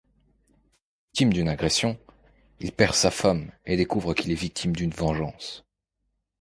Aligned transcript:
Victime 1.11 1.31
d'une 1.31 1.47
agression, 1.47 1.95
il 2.59 2.71
perd 2.71 2.95
sa 2.95 3.11
femme 3.11 3.51
et 3.67 3.77
découvre 3.77 4.15
qu'il 4.15 4.31
est 4.31 4.33
victime 4.33 4.75
d'une 4.75 4.89
vengeance. 4.89 5.63